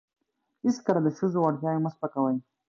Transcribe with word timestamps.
هیڅکله 0.63 0.99
د 1.03 1.07
ښځو 1.17 1.39
وړتیاوې 1.41 1.79
مه 1.83 1.89
سپکوئ. 1.93 2.37